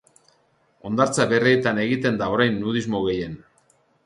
Hondartza 0.89 1.27
berrietan 1.33 1.83
egiten 1.83 2.19
da 2.23 2.31
orain 2.37 2.59
nudismo 2.63 3.03
gehien. 3.11 3.39